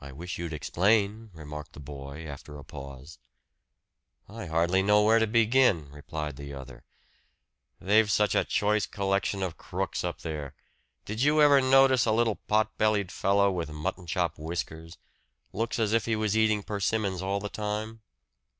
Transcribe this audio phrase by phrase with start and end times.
[0.00, 3.20] "I wish you'd explain," remarked the boy after a pause.
[4.28, 6.82] "I hardly know where to begin," replied the other.
[7.80, 10.54] "They've such a choice collection of crooks up there.
[11.04, 14.98] Did you ever notice a little pot bellied fellow with mutton chop whiskers
[15.52, 18.00] looks as if he was eating persimmons all the time?"